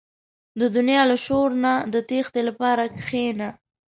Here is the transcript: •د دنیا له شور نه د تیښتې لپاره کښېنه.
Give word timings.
•د 0.59 0.61
دنیا 0.75 1.01
له 1.11 1.17
شور 1.25 1.49
نه 1.63 1.73
د 1.93 1.95
تیښتې 2.09 2.41
لپاره 2.49 2.83
کښېنه. 2.97 3.49